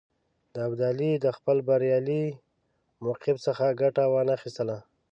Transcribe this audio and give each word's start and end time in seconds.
ابدالي 0.65 1.11
د 1.25 1.27
خپل 1.37 1.57
بریالي 1.67 2.23
موقف 3.05 3.37
څخه 3.47 3.77
ګټه 3.81 4.03
وانه 4.13 4.35
خیستله. 4.41 4.77